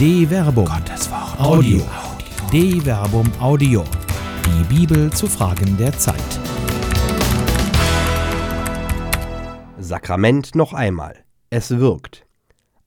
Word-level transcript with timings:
De 0.00 0.26
Verbum. 0.26 0.64
Gottes 0.64 1.10
Wort. 1.10 1.38
Audio. 1.38 1.82
De 2.50 2.80
Verbum 2.80 3.30
Audio. 3.38 3.84
Die 4.46 4.74
Bibel 4.74 5.12
zu 5.12 5.26
Fragen 5.26 5.76
der 5.76 5.92
Zeit. 5.92 6.16
Sakrament 9.78 10.54
noch 10.54 10.72
einmal. 10.72 11.16
Es 11.50 11.68
wirkt. 11.78 12.26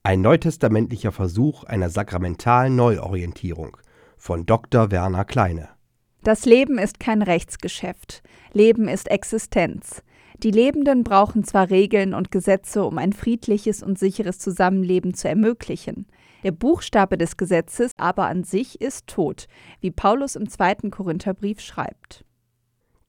Ein 0.02 0.22
neutestamentlicher 0.22 1.12
Versuch 1.12 1.62
einer 1.62 1.88
sakramentalen 1.88 2.74
Neuorientierung 2.74 3.76
von 4.16 4.44
Dr. 4.44 4.90
Werner 4.90 5.24
Kleine. 5.24 5.68
Das 6.24 6.46
Leben 6.46 6.78
ist 6.78 6.98
kein 6.98 7.22
Rechtsgeschäft. 7.22 8.24
Leben 8.52 8.88
ist 8.88 9.08
Existenz. 9.08 10.02
Die 10.42 10.50
Lebenden 10.50 11.04
brauchen 11.04 11.44
zwar 11.44 11.70
Regeln 11.70 12.12
und 12.12 12.32
Gesetze, 12.32 12.82
um 12.82 12.98
ein 12.98 13.12
friedliches 13.12 13.84
und 13.84 14.00
sicheres 14.00 14.40
Zusammenleben 14.40 15.14
zu 15.14 15.28
ermöglichen. 15.28 16.06
Der 16.44 16.52
Buchstabe 16.52 17.18
des 17.18 17.36
Gesetzes 17.36 17.92
aber 17.96 18.26
an 18.26 18.44
sich 18.44 18.80
ist 18.80 19.08
tot, 19.08 19.46
wie 19.80 19.90
Paulus 19.90 20.36
im 20.36 20.48
zweiten 20.48 20.90
Korintherbrief 20.90 21.60
schreibt. 21.60 22.24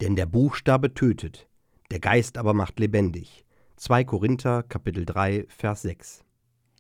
Denn 0.02 0.16
der 0.16 0.26
Buchstabe 0.26 0.93
tötet, 0.93 1.48
der 1.91 1.99
Geist 1.99 2.38
aber 2.38 2.53
macht 2.53 2.79
lebendig. 2.79 3.45
2 3.77 4.03
Korinther 4.05 4.63
Kapitel 4.63 5.05
3 5.05 5.45
Vers 5.49 5.84
6. 5.84 6.23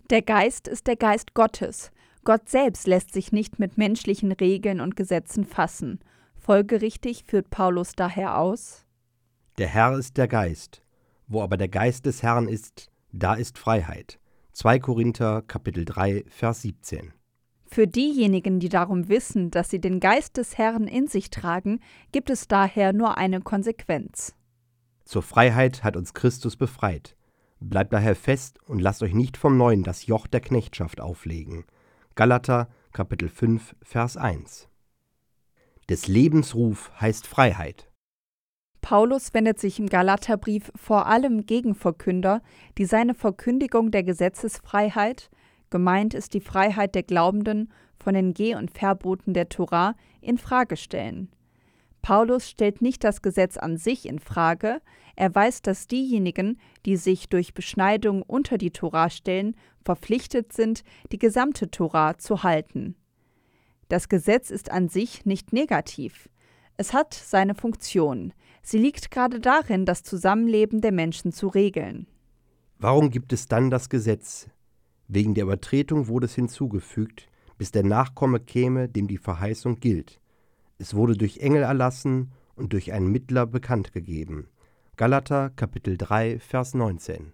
Der 0.09 0.21
Geist 0.21 0.67
ist 0.67 0.87
der 0.87 0.95
Geist 0.95 1.33
Gottes. 1.33 1.91
Gott 2.23 2.49
selbst 2.49 2.87
lässt 2.87 3.13
sich 3.13 3.31
nicht 3.31 3.59
mit 3.59 3.77
menschlichen 3.77 4.31
Regeln 4.31 4.81
und 4.81 4.95
Gesetzen 4.95 5.45
fassen. 5.45 5.99
Folgerichtig 6.35 7.25
führt 7.25 7.51
Paulus 7.51 7.93
daher 7.93 8.39
aus 8.39 8.85
der 9.57 9.67
Herr 9.67 9.97
ist 9.97 10.17
der 10.17 10.27
Geist. 10.27 10.81
Wo 11.27 11.41
aber 11.41 11.55
der 11.55 11.69
Geist 11.69 12.05
des 12.05 12.21
Herrn 12.21 12.49
ist, 12.49 12.91
da 13.13 13.35
ist 13.35 13.57
Freiheit. 13.57 14.19
2 14.55 14.79
Korinther 14.79 15.41
Kapitel 15.41 15.83
3 15.83 16.23
Vers 16.29 16.61
17. 16.61 17.11
Für 17.65 17.87
diejenigen, 17.87 18.61
die 18.61 18.69
darum 18.69 19.09
wissen, 19.09 19.51
dass 19.51 19.69
sie 19.69 19.81
den 19.81 19.99
Geist 19.99 20.37
des 20.37 20.57
Herrn 20.57 20.87
in 20.87 21.07
sich 21.07 21.29
tragen, 21.29 21.81
gibt 22.13 22.29
es 22.29 22.47
daher 22.47 22.93
nur 22.93 23.17
eine 23.17 23.41
Konsequenz. 23.41 24.33
Zur 25.03 25.23
Freiheit 25.23 25.83
hat 25.83 25.97
uns 25.97 26.13
Christus 26.13 26.55
befreit. 26.55 27.17
Bleibt 27.59 27.91
daher 27.91 28.15
fest 28.15 28.59
und 28.65 28.79
lasst 28.79 29.03
euch 29.03 29.13
nicht 29.13 29.35
vom 29.35 29.57
Neuen 29.57 29.83
das 29.83 30.05
Joch 30.05 30.25
der 30.25 30.39
Knechtschaft 30.39 31.01
auflegen. 31.01 31.65
Galater 32.15 32.69
Kapitel 32.93 33.27
5 33.27 33.75
Vers 33.81 34.15
1. 34.15 34.69
Des 35.89 36.07
Lebens 36.07 36.55
Ruf 36.55 36.93
heißt 37.01 37.27
Freiheit. 37.27 37.91
Paulus 38.85 39.33
wendet 39.33 39.57
sich 39.57 39.79
im 39.79 39.87
Galaterbrief 39.87 40.71
vor 40.75 41.07
allem 41.07 41.47
gegen 41.47 41.73
Verkünder, 41.73 42.43
die 42.77 42.85
seine 42.85 43.15
Verkündigung 43.15 43.89
der 43.89 44.03
Gesetzesfreiheit, 44.03 45.31
gemeint 45.71 46.13
ist 46.13 46.35
die 46.35 46.39
Freiheit 46.39 46.93
der 46.93 47.01
Glaubenden 47.01 47.73
von 47.97 48.13
den 48.13 48.35
Geh- 48.35 48.53
und 48.53 48.69
Verboten 48.69 49.33
der 49.33 49.49
Tora, 49.49 49.95
in 50.21 50.37
Frage 50.37 50.77
stellen. 50.77 51.31
Paulus 52.03 52.47
stellt 52.47 52.83
nicht 52.83 53.03
das 53.03 53.23
Gesetz 53.23 53.57
an 53.57 53.77
sich 53.77 54.07
in 54.07 54.19
Frage, 54.19 54.83
er 55.15 55.33
weiß, 55.33 55.63
dass 55.63 55.87
diejenigen, 55.87 56.59
die 56.85 56.97
sich 56.97 57.27
durch 57.27 57.55
Beschneidung 57.55 58.21
unter 58.21 58.59
die 58.59 58.69
Tora 58.69 59.09
stellen, 59.09 59.55
verpflichtet 59.83 60.53
sind, 60.53 60.83
die 61.11 61.17
gesamte 61.17 61.71
Tora 61.71 62.19
zu 62.19 62.43
halten. 62.43 62.95
Das 63.89 64.09
Gesetz 64.09 64.51
ist 64.51 64.69
an 64.69 64.89
sich 64.89 65.25
nicht 65.25 65.53
negativ. 65.53 66.29
Es 66.77 66.93
hat 66.93 67.13
seine 67.13 67.55
Funktion. 67.55 68.33
Sie 68.61 68.77
liegt 68.77 69.11
gerade 69.11 69.39
darin, 69.39 69.85
das 69.85 70.03
Zusammenleben 70.03 70.81
der 70.81 70.91
Menschen 70.91 71.31
zu 71.31 71.47
regeln. 71.47 72.07
Warum 72.79 73.11
gibt 73.11 73.31
es 73.31 73.47
dann 73.47 73.69
das 73.69 73.89
Gesetz? 73.89 74.47
Wegen 75.07 75.35
der 75.35 75.45
Übertretung 75.45 76.07
wurde 76.07 76.25
es 76.25 76.35
hinzugefügt, 76.35 77.29
bis 77.57 77.71
der 77.71 77.83
Nachkomme 77.83 78.39
käme, 78.39 78.89
dem 78.89 79.07
die 79.07 79.17
Verheißung 79.17 79.79
gilt. 79.79 80.19
Es 80.77 80.95
wurde 80.95 81.15
durch 81.15 81.37
Engel 81.37 81.63
erlassen 81.63 82.31
und 82.55 82.73
durch 82.73 82.91
einen 82.91 83.11
Mittler 83.11 83.45
bekannt 83.45 83.93
gegeben. 83.93 84.49
Galater 84.97 85.51
Kapitel 85.51 85.97
3 85.97 86.39
Vers 86.39 86.73
19. 86.73 87.31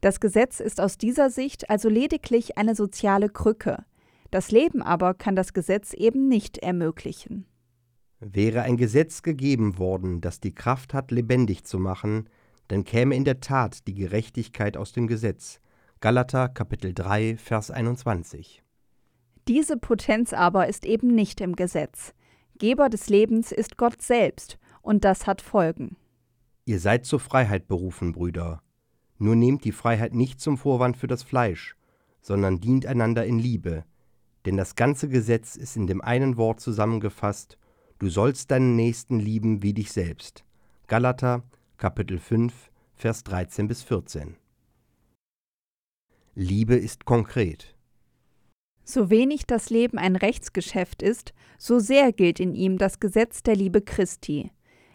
Das 0.00 0.20
Gesetz 0.20 0.60
ist 0.60 0.80
aus 0.80 0.96
dieser 0.96 1.28
Sicht 1.28 1.68
also 1.68 1.90
lediglich 1.90 2.56
eine 2.56 2.74
soziale 2.74 3.28
Krücke. 3.28 3.84
Das 4.30 4.50
Leben 4.50 4.80
aber 4.80 5.12
kann 5.12 5.36
das 5.36 5.52
Gesetz 5.52 5.92
eben 5.92 6.28
nicht 6.28 6.58
ermöglichen. 6.58 7.44
Wäre 8.20 8.62
ein 8.62 8.76
Gesetz 8.76 9.22
gegeben 9.22 9.78
worden, 9.78 10.20
das 10.20 10.40
die 10.40 10.54
Kraft 10.54 10.92
hat, 10.92 11.10
lebendig 11.10 11.64
zu 11.64 11.78
machen, 11.78 12.28
dann 12.68 12.84
käme 12.84 13.16
in 13.16 13.24
der 13.24 13.40
Tat 13.40 13.86
die 13.86 13.94
Gerechtigkeit 13.94 14.76
aus 14.76 14.92
dem 14.92 15.06
Gesetz. 15.06 15.58
Galater 16.00 16.50
Kapitel 16.50 16.92
3 16.92 17.38
Vers 17.38 17.70
21. 17.70 18.62
Diese 19.48 19.78
Potenz 19.78 20.34
aber 20.34 20.68
ist 20.68 20.84
eben 20.84 21.14
nicht 21.14 21.40
im 21.40 21.56
Gesetz. 21.56 22.12
Geber 22.58 22.90
des 22.90 23.08
Lebens 23.08 23.52
ist 23.52 23.78
Gott 23.78 24.02
selbst, 24.02 24.58
und 24.82 25.02
das 25.06 25.26
hat 25.26 25.40
Folgen. 25.40 25.96
Ihr 26.66 26.78
seid 26.78 27.06
zur 27.06 27.20
Freiheit 27.20 27.68
berufen, 27.68 28.12
Brüder. 28.12 28.62
Nur 29.16 29.34
nehmt 29.34 29.64
die 29.64 29.72
Freiheit 29.72 30.14
nicht 30.14 30.40
zum 30.40 30.58
Vorwand 30.58 30.98
für 30.98 31.06
das 31.06 31.22
Fleisch, 31.22 31.74
sondern 32.20 32.60
dient 32.60 32.84
einander 32.84 33.24
in 33.24 33.38
Liebe. 33.38 33.84
Denn 34.44 34.58
das 34.58 34.74
ganze 34.74 35.08
Gesetz 35.08 35.56
ist 35.56 35.76
in 35.76 35.86
dem 35.86 36.02
einen 36.02 36.36
Wort 36.36 36.60
zusammengefasst, 36.60 37.56
Du 38.00 38.08
sollst 38.08 38.50
deinen 38.50 38.76
Nächsten 38.76 39.20
lieben 39.20 39.62
wie 39.62 39.74
dich 39.74 39.92
selbst. 39.92 40.42
Galater, 40.86 41.42
Kapitel 41.76 42.18
5, 42.18 42.70
Vers 42.94 43.24
13 43.24 43.68
bis 43.68 43.82
14. 43.82 44.36
Liebe 46.34 46.76
ist 46.76 47.04
konkret. 47.04 47.76
So 48.84 49.10
wenig 49.10 49.44
das 49.46 49.68
Leben 49.68 49.98
ein 49.98 50.16
Rechtsgeschäft 50.16 51.02
ist, 51.02 51.34
so 51.58 51.78
sehr 51.78 52.10
gilt 52.14 52.40
in 52.40 52.54
ihm 52.54 52.78
das 52.78 53.00
Gesetz 53.00 53.42
der 53.42 53.54
Liebe 53.54 53.82
Christi. 53.82 54.50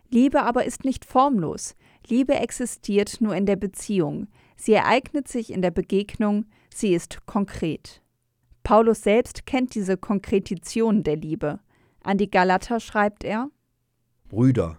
Liebe 0.09 0.41
aber 0.41 0.65
ist 0.65 0.83
nicht 0.83 1.05
formlos, 1.05 1.75
Liebe 2.07 2.33
existiert 2.33 3.21
nur 3.21 3.35
in 3.35 3.45
der 3.45 3.55
Beziehung, 3.55 4.29
sie 4.55 4.73
ereignet 4.73 5.27
sich 5.27 5.53
in 5.53 5.61
der 5.61 5.69
Begegnung, 5.69 6.45
sie 6.73 6.95
ist 6.95 7.23
konkret. 7.27 8.01
Paulus 8.63 9.03
selbst 9.03 9.45
kennt 9.45 9.75
diese 9.75 9.95
Konkretion 9.95 11.03
der 11.03 11.17
Liebe. 11.17 11.59
An 12.05 12.19
die 12.19 12.29
Galater 12.29 12.79
schreibt 12.79 13.23
er: 13.23 13.49
Brüder, 14.29 14.77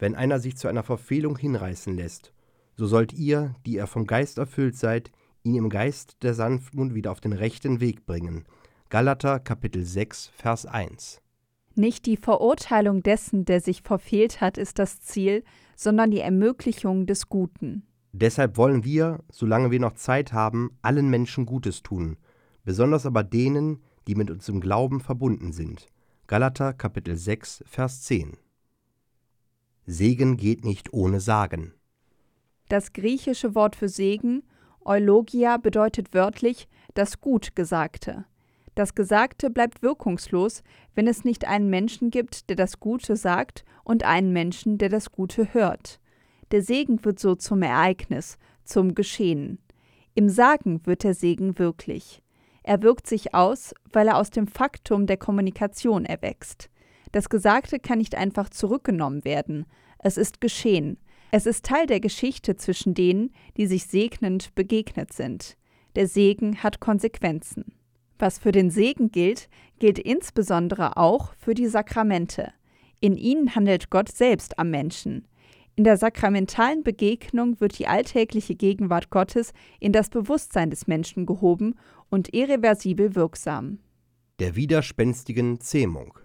wenn 0.00 0.16
einer 0.16 0.40
sich 0.40 0.56
zu 0.56 0.66
einer 0.66 0.82
Verfehlung 0.82 1.38
hinreißen 1.38 1.94
lässt, 1.94 2.34
so 2.76 2.86
sollt 2.86 3.12
ihr, 3.12 3.54
die 3.64 3.74
ihr 3.74 3.86
vom 3.86 4.08
Geist 4.08 4.38
erfüllt 4.38 4.76
seid, 4.76 5.12
ihn 5.44 5.54
im 5.54 5.68
Geist 5.68 6.16
der 6.24 6.34
Sanftmut 6.34 6.92
wieder 6.92 7.12
auf 7.12 7.20
den 7.20 7.32
rechten 7.32 7.78
Weg 7.80 8.06
bringen. 8.06 8.44
Galater 8.88 9.38
Kapitel 9.38 9.84
6 9.84 10.32
Vers 10.34 10.66
1. 10.66 11.20
Nicht 11.76 12.06
die 12.06 12.16
Verurteilung 12.16 13.04
dessen, 13.04 13.44
der 13.44 13.60
sich 13.60 13.82
verfehlt 13.82 14.40
hat, 14.40 14.58
ist 14.58 14.80
das 14.80 15.00
Ziel, 15.00 15.44
sondern 15.76 16.10
die 16.10 16.20
Ermöglichung 16.20 17.06
des 17.06 17.28
Guten. 17.28 17.86
Deshalb 18.10 18.56
wollen 18.56 18.82
wir, 18.82 19.20
solange 19.30 19.70
wir 19.70 19.78
noch 19.78 19.94
Zeit 19.94 20.32
haben, 20.32 20.76
allen 20.82 21.08
Menschen 21.08 21.46
Gutes 21.46 21.84
tun, 21.84 22.16
besonders 22.64 23.06
aber 23.06 23.22
denen, 23.22 23.80
die 24.08 24.16
mit 24.16 24.28
uns 24.28 24.48
im 24.48 24.60
Glauben 24.60 24.98
verbunden 24.98 25.52
sind. 25.52 25.86
Galater 26.26 26.72
Kapitel 26.72 27.16
6, 27.16 27.64
Vers 27.66 28.00
10. 28.04 28.38
Segen 29.84 30.38
geht 30.38 30.64
nicht 30.64 30.94
ohne 30.94 31.20
Sagen. 31.20 31.74
Das 32.70 32.94
griechische 32.94 33.54
Wort 33.54 33.76
für 33.76 33.90
Segen, 33.90 34.42
Eulogia, 34.86 35.58
bedeutet 35.58 36.14
wörtlich 36.14 36.66
das 36.94 37.20
Gutgesagte. 37.20 38.24
Das 38.74 38.94
Gesagte 38.94 39.50
bleibt 39.50 39.82
wirkungslos, 39.82 40.62
wenn 40.94 41.06
es 41.06 41.24
nicht 41.24 41.46
einen 41.46 41.68
Menschen 41.68 42.10
gibt, 42.10 42.48
der 42.48 42.56
das 42.56 42.80
Gute 42.80 43.16
sagt, 43.16 43.66
und 43.84 44.04
einen 44.04 44.32
Menschen, 44.32 44.78
der 44.78 44.88
das 44.88 45.12
Gute 45.12 45.52
hört. 45.52 46.00
Der 46.52 46.62
Segen 46.62 47.04
wird 47.04 47.18
so 47.18 47.34
zum 47.34 47.60
Ereignis, 47.60 48.38
zum 48.64 48.94
Geschehen. 48.94 49.58
Im 50.14 50.30
Sagen 50.30 50.86
wird 50.86 51.04
der 51.04 51.12
Segen 51.12 51.58
wirklich. 51.58 52.23
Er 52.64 52.82
wirkt 52.82 53.06
sich 53.06 53.34
aus, 53.34 53.74
weil 53.92 54.08
er 54.08 54.16
aus 54.16 54.30
dem 54.30 54.46
Faktum 54.46 55.06
der 55.06 55.18
Kommunikation 55.18 56.06
erwächst. 56.06 56.70
Das 57.12 57.28
Gesagte 57.28 57.78
kann 57.78 57.98
nicht 57.98 58.16
einfach 58.16 58.48
zurückgenommen 58.48 59.24
werden. 59.24 59.66
Es 59.98 60.16
ist 60.16 60.40
geschehen. 60.40 60.98
Es 61.30 61.46
ist 61.46 61.66
Teil 61.66 61.86
der 61.86 62.00
Geschichte 62.00 62.56
zwischen 62.56 62.94
denen, 62.94 63.30
die 63.58 63.66
sich 63.66 63.86
segnend 63.86 64.54
begegnet 64.54 65.12
sind. 65.12 65.56
Der 65.94 66.08
Segen 66.08 66.62
hat 66.62 66.80
Konsequenzen. 66.80 67.76
Was 68.18 68.38
für 68.38 68.50
den 68.50 68.70
Segen 68.70 69.10
gilt, 69.10 69.48
gilt 69.78 69.98
insbesondere 69.98 70.96
auch 70.96 71.34
für 71.34 71.54
die 71.54 71.66
Sakramente. 71.66 72.52
In 73.00 73.16
ihnen 73.16 73.54
handelt 73.54 73.90
Gott 73.90 74.08
selbst 74.08 74.58
am 74.58 74.70
Menschen. 74.70 75.28
In 75.76 75.84
der 75.84 75.96
sakramentalen 75.96 76.84
Begegnung 76.84 77.60
wird 77.60 77.78
die 77.78 77.88
alltägliche 77.88 78.54
Gegenwart 78.54 79.10
Gottes 79.10 79.52
in 79.80 79.92
das 79.92 80.08
Bewusstsein 80.08 80.70
des 80.70 80.86
Menschen 80.86 81.26
gehoben 81.26 81.74
und 82.14 82.32
irreversibel 82.32 83.16
wirksam. 83.16 83.80
Der 84.38 84.54
widerspenstigen 84.54 85.60
Zähmung. 85.60 86.16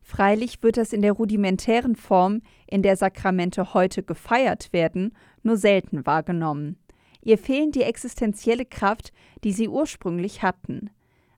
Freilich 0.00 0.62
wird 0.62 0.76
das 0.76 0.92
in 0.92 1.02
der 1.02 1.12
rudimentären 1.12 1.96
Form, 1.96 2.42
in 2.68 2.82
der 2.82 2.96
Sakramente 2.96 3.74
heute 3.74 4.04
gefeiert 4.04 4.72
werden, 4.72 5.16
nur 5.42 5.56
selten 5.56 6.06
wahrgenommen. 6.06 6.78
Ihr 7.22 7.38
fehlen 7.38 7.72
die 7.72 7.82
existenzielle 7.82 8.64
Kraft, 8.64 9.12
die 9.42 9.52
sie 9.52 9.68
ursprünglich 9.68 10.42
hatten. 10.42 10.90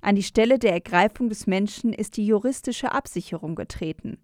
An 0.02 0.16
die 0.16 0.22
Stelle 0.22 0.58
der 0.58 0.72
Ergreifung 0.72 1.30
des 1.30 1.46
Menschen 1.46 1.94
ist 1.94 2.18
die 2.18 2.26
juristische 2.26 2.92
Absicherung 2.92 3.54
getreten. 3.54 4.18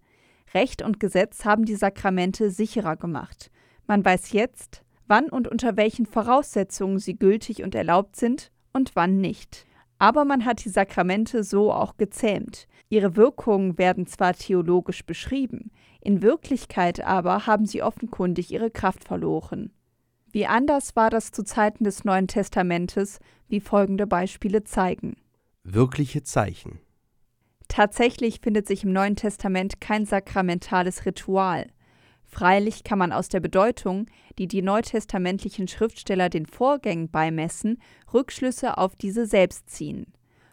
Recht 0.52 0.82
und 0.82 1.00
Gesetz 1.00 1.46
haben 1.46 1.64
die 1.64 1.76
Sakramente 1.76 2.50
sicherer 2.50 2.96
gemacht. 2.96 3.50
Man 3.86 4.04
weiß 4.04 4.32
jetzt, 4.32 4.82
wann 5.06 5.30
und 5.30 5.48
unter 5.48 5.78
welchen 5.78 6.04
Voraussetzungen 6.04 6.98
sie 6.98 7.18
gültig 7.18 7.62
und 7.62 7.74
erlaubt 7.74 8.16
sind 8.16 8.52
und 8.74 8.92
wann 8.94 9.22
nicht. 9.22 9.66
Aber 10.00 10.24
man 10.24 10.46
hat 10.46 10.64
die 10.64 10.70
Sakramente 10.70 11.44
so 11.44 11.70
auch 11.70 11.98
gezähmt. 11.98 12.66
Ihre 12.88 13.16
Wirkungen 13.16 13.76
werden 13.76 14.06
zwar 14.06 14.32
theologisch 14.32 15.04
beschrieben, 15.04 15.70
in 16.00 16.22
Wirklichkeit 16.22 17.04
aber 17.04 17.46
haben 17.46 17.66
sie 17.66 17.82
offenkundig 17.82 18.50
ihre 18.50 18.70
Kraft 18.70 19.04
verloren. 19.04 19.70
Wie 20.32 20.46
anders 20.46 20.96
war 20.96 21.10
das 21.10 21.32
zu 21.32 21.44
Zeiten 21.44 21.84
des 21.84 22.04
Neuen 22.04 22.28
Testamentes, 22.28 23.18
wie 23.48 23.60
folgende 23.60 24.06
Beispiele 24.06 24.64
zeigen. 24.64 25.16
Wirkliche 25.64 26.22
Zeichen. 26.22 26.80
Tatsächlich 27.68 28.40
findet 28.40 28.66
sich 28.66 28.84
im 28.84 28.92
Neuen 28.92 29.16
Testament 29.16 29.82
kein 29.82 30.06
sakramentales 30.06 31.04
Ritual. 31.04 31.66
Freilich 32.30 32.84
kann 32.84 32.98
man 32.98 33.12
aus 33.12 33.28
der 33.28 33.40
Bedeutung, 33.40 34.06
die 34.38 34.46
die 34.46 34.62
neutestamentlichen 34.62 35.66
Schriftsteller 35.66 36.28
den 36.28 36.46
Vorgängen 36.46 37.10
beimessen, 37.10 37.78
Rückschlüsse 38.14 38.78
auf 38.78 38.94
diese 38.94 39.26
selbst 39.26 39.68
ziehen. 39.68 40.06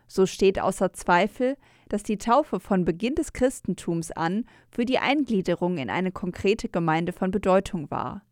So 0.08 0.26
steht 0.26 0.60
außer 0.60 0.92
Zweifel, 0.94 1.56
dass 1.88 2.02
die 2.02 2.18
Taufe 2.18 2.60
von 2.60 2.84
Beginn 2.84 3.14
des 3.14 3.32
Christentums 3.32 4.12
an 4.12 4.46
für 4.72 4.86
die 4.86 4.98
Eingliederung 4.98 5.78
in 5.78 5.90
eine 5.90 6.12
konkrete 6.12 6.68
Gemeinde 6.68 7.14
von 7.14 7.30
Bedeutung 7.30 7.92
war. 7.92 8.24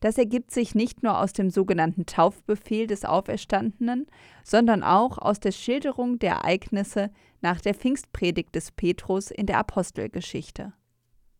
Das 0.00 0.16
ergibt 0.16 0.52
sich 0.52 0.76
nicht 0.76 1.02
nur 1.02 1.18
aus 1.18 1.32
dem 1.32 1.50
sogenannten 1.50 2.06
Taufbefehl 2.06 2.86
des 2.86 3.04
Auferstandenen, 3.04 4.06
sondern 4.44 4.84
auch 4.84 5.18
aus 5.18 5.40
der 5.40 5.50
Schilderung 5.50 6.20
der 6.20 6.34
Ereignisse 6.34 7.10
nach 7.40 7.60
der 7.60 7.74
Pfingstpredigt 7.74 8.54
des 8.54 8.70
Petrus 8.70 9.32
in 9.32 9.46
der 9.46 9.58
Apostelgeschichte. 9.58 10.72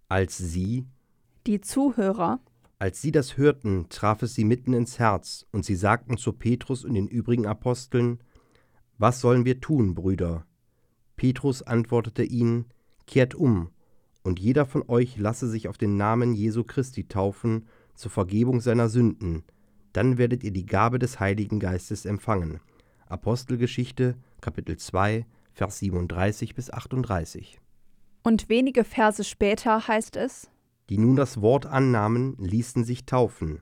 Als 0.08 0.36
sie, 0.36 0.86
die 1.46 1.60
Zuhörer, 1.60 2.40
als 2.78 3.02
sie 3.02 3.10
das 3.10 3.36
hörten, 3.36 3.86
traf 3.88 4.22
es 4.22 4.34
sie 4.34 4.44
mitten 4.44 4.72
ins 4.72 4.98
Herz, 4.98 5.46
und 5.50 5.64
sie 5.64 5.74
sagten 5.74 6.16
zu 6.16 6.32
Petrus 6.32 6.84
und 6.84 6.94
den 6.94 7.08
übrigen 7.08 7.46
Aposteln, 7.46 8.20
Was 8.98 9.20
sollen 9.20 9.44
wir 9.44 9.60
tun, 9.60 9.94
Brüder? 9.94 10.46
Petrus 11.16 11.62
antwortete 11.62 12.22
ihnen, 12.22 12.66
Kehrt 13.06 13.34
um, 13.34 13.70
und 14.22 14.38
jeder 14.38 14.66
von 14.66 14.84
euch 14.88 15.16
lasse 15.16 15.48
sich 15.48 15.68
auf 15.68 15.78
den 15.78 15.96
Namen 15.96 16.34
Jesu 16.34 16.62
Christi 16.62 17.08
taufen, 17.08 17.66
zur 17.94 18.12
Vergebung 18.12 18.60
seiner 18.60 18.88
Sünden, 18.88 19.42
dann 19.92 20.18
werdet 20.18 20.44
ihr 20.44 20.52
die 20.52 20.66
Gabe 20.66 21.00
des 21.00 21.18
Heiligen 21.18 21.58
Geistes 21.58 22.04
empfangen. 22.04 22.60
Apostelgeschichte, 23.06 24.16
Kapitel 24.40 24.76
2, 24.76 25.26
Vers 25.52 25.78
37 25.80 26.54
bis 26.54 26.70
38. 26.70 27.58
Und 28.22 28.48
wenige 28.48 28.84
Verse 28.84 29.24
später 29.24 29.88
heißt 29.88 30.16
es: 30.16 30.48
Die 30.88 30.98
nun 30.98 31.16
das 31.16 31.40
Wort 31.42 31.66
annahmen, 31.66 32.36
ließen 32.38 32.84
sich 32.84 33.04
taufen. 33.04 33.60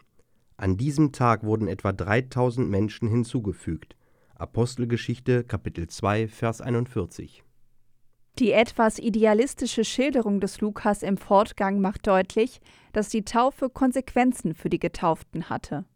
An 0.57 0.77
diesem 0.77 1.13
Tag 1.13 1.43
wurden 1.43 1.69
etwa 1.69 1.93
3000 1.93 2.69
Menschen 2.71 3.09
hinzugefügt. 3.09 3.97
Apostelgeschichte, 4.37 5.45
Kapitel 5.45 5.89
2, 5.89 6.29
Vers 6.29 6.61
41. 6.61 7.43
Die 8.39 8.53
etwas 8.53 8.99
idealistische 8.99 9.83
Schilderung 9.85 10.41
des 10.41 10.61
Lukas 10.61 11.03
im 11.03 11.17
Fortgang 11.17 11.81
macht 11.81 12.07
deutlich, 12.07 12.61
dass 12.93 13.09
die 13.09 13.25
Taufe 13.25 13.71
Konsequenzen 13.71 14.55
für 14.55 14.69
die 14.69 14.79
Getauften 14.79 15.49
hatte. 15.49 15.87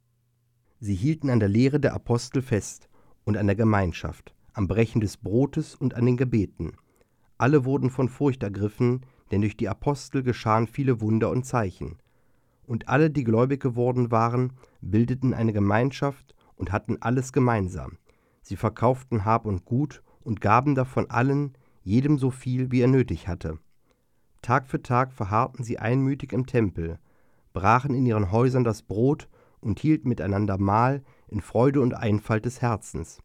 Sie 0.78 0.94
hielten 0.94 1.28
an 1.28 1.40
der 1.40 1.50
Lehre 1.50 1.78
der 1.78 1.92
Apostel 1.92 2.40
fest 2.40 2.88
und 3.24 3.36
an 3.36 3.46
der 3.46 3.56
Gemeinschaft, 3.56 4.34
am 4.54 4.68
Brechen 4.68 5.02
des 5.02 5.18
Brotes 5.18 5.74
und 5.74 5.94
an 5.94 6.06
den 6.06 6.16
Gebeten. 6.16 6.72
Alle 7.36 7.66
wurden 7.66 7.90
von 7.90 8.08
Furcht 8.08 8.42
ergriffen, 8.42 9.04
denn 9.30 9.40
durch 9.40 9.56
die 9.56 9.68
Apostel 9.68 10.22
geschahen 10.22 10.66
viele 10.66 11.00
Wunder 11.00 11.30
und 11.30 11.44
Zeichen. 11.44 11.98
Und 12.66 12.88
alle, 12.88 13.10
die 13.10 13.24
gläubig 13.24 13.60
geworden 13.60 14.10
waren, 14.10 14.52
bildeten 14.80 15.34
eine 15.34 15.52
Gemeinschaft 15.52 16.34
und 16.56 16.72
hatten 16.72 16.98
alles 17.00 17.32
gemeinsam. 17.32 17.98
Sie 18.42 18.56
verkauften 18.56 19.24
Hab 19.24 19.46
und 19.46 19.64
Gut 19.64 20.02
und 20.22 20.40
gaben 20.40 20.74
davon 20.74 21.10
allen, 21.10 21.56
jedem 21.82 22.18
so 22.18 22.30
viel, 22.30 22.70
wie 22.70 22.80
er 22.80 22.88
nötig 22.88 23.28
hatte. 23.28 23.58
Tag 24.42 24.66
für 24.66 24.82
Tag 24.82 25.12
verharrten 25.12 25.64
sie 25.64 25.78
einmütig 25.78 26.32
im 26.32 26.46
Tempel, 26.46 26.98
brachen 27.52 27.94
in 27.94 28.06
ihren 28.06 28.30
Häusern 28.30 28.64
das 28.64 28.82
Brot 28.82 29.28
und 29.60 29.80
hielten 29.80 30.08
miteinander 30.08 30.58
Mahl 30.58 31.02
in 31.28 31.40
Freude 31.40 31.80
und 31.80 31.94
Einfalt 31.94 32.44
des 32.44 32.62
Herzens. 32.62 33.18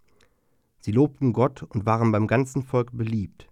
Sie 0.80 0.92
lobten 0.92 1.34
Gott 1.34 1.64
und 1.64 1.86
waren 1.86 2.12
beim 2.12 2.28
ganzen 2.28 2.64
Volk 2.64 2.96
beliebt. 2.96 3.48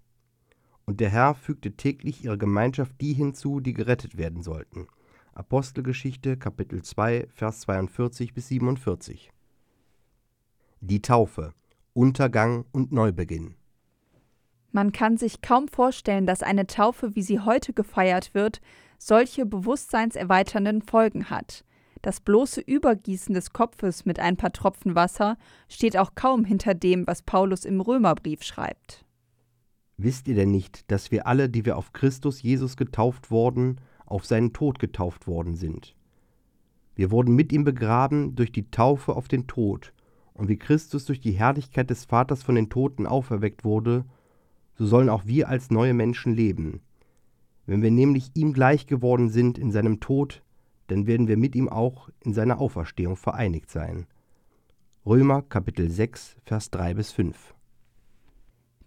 Und 0.85 0.99
der 0.99 1.09
Herr 1.09 1.33
fügte 1.35 1.71
täglich 1.73 2.23
ihrer 2.23 2.37
Gemeinschaft 2.37 2.99
die 2.99 3.13
hinzu, 3.13 3.59
die 3.59 3.73
gerettet 3.73 4.17
werden 4.17 4.43
sollten. 4.43 4.87
Apostelgeschichte 5.33 6.37
Kapitel 6.37 6.81
2 6.81 7.27
Vers 7.33 7.61
42 7.61 8.33
bis 8.33 8.49
47. 8.49 9.31
Die 10.81 11.01
Taufe 11.01 11.53
Untergang 11.93 12.65
und 12.71 12.91
Neubeginn 12.91 13.55
man 14.73 14.91
kann 14.91 15.17
sich 15.17 15.41
kaum 15.41 15.67
vorstellen, 15.67 16.25
dass 16.25 16.41
eine 16.41 16.65
Taufe, 16.65 17.15
wie 17.15 17.21
sie 17.21 17.39
heute 17.39 17.73
gefeiert 17.73 18.33
wird, 18.33 18.59
solche 18.97 19.45
bewusstseinserweiternden 19.45 20.81
Folgen 20.81 21.29
hat. 21.29 21.63
Das 22.01 22.19
bloße 22.19 22.59
Übergießen 22.59 23.35
des 23.35 23.53
Kopfes 23.53 24.03
mit 24.03 24.19
ein 24.19 24.35
paar 24.35 24.51
Tropfen 24.51 24.95
Wasser 24.95 25.37
steht 25.69 25.95
auch 25.95 26.15
kaum 26.15 26.43
hinter 26.43 26.73
dem, 26.73 27.05
was 27.05 27.21
Paulus 27.21 27.65
im 27.65 27.81
Römerbrief 27.81 28.41
schreibt. 28.43 29.05
Wisst 30.03 30.27
ihr 30.27 30.35
denn 30.35 30.51
nicht, 30.51 30.91
dass 30.91 31.11
wir 31.11 31.27
alle, 31.27 31.47
die 31.47 31.65
wir 31.65 31.77
auf 31.77 31.93
Christus 31.93 32.41
Jesus 32.41 32.75
getauft 32.75 33.31
wurden, 33.31 33.77
auf 34.05 34.25
seinen 34.25 34.51
Tod 34.51 34.77
getauft 34.77 35.27
worden 35.27 35.55
sind? 35.55 35.95
Wir 36.93 37.09
wurden 37.09 37.35
mit 37.35 37.53
ihm 37.53 37.63
begraben 37.63 38.35
durch 38.35 38.51
die 38.51 38.69
Taufe 38.69 39.15
auf 39.15 39.29
den 39.29 39.47
Tod, 39.47 39.93
und 40.33 40.49
wie 40.49 40.57
Christus 40.57 41.05
durch 41.05 41.21
die 41.21 41.31
Herrlichkeit 41.31 41.89
des 41.89 42.03
Vaters 42.03 42.43
von 42.43 42.55
den 42.55 42.69
Toten 42.69 43.07
auferweckt 43.07 43.63
wurde, 43.63 44.03
so 44.75 44.85
sollen 44.85 45.07
auch 45.07 45.25
wir 45.25 45.47
als 45.47 45.71
neue 45.71 45.93
Menschen 45.93 46.33
leben. 46.33 46.81
Wenn 47.65 47.81
wir 47.81 47.91
nämlich 47.91 48.31
ihm 48.33 48.51
gleich 48.51 48.87
geworden 48.87 49.29
sind 49.29 49.57
in 49.57 49.71
seinem 49.71 50.01
Tod, 50.01 50.43
dann 50.87 51.07
werden 51.07 51.29
wir 51.29 51.37
mit 51.37 51.55
ihm 51.55 51.69
auch 51.69 52.09
in 52.19 52.33
seiner 52.33 52.59
Auferstehung 52.59 53.15
vereinigt 53.15 53.71
sein. 53.71 54.05
Römer 55.05 55.43
Kapitel 55.43 55.89
6, 55.89 56.35
Vers 56.43 56.71
3 56.71 56.93
bis 56.95 57.13
5. 57.13 57.52